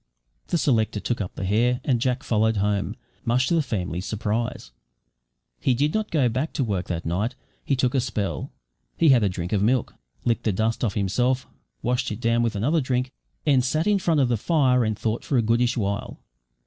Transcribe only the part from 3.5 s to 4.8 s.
the family's surprise.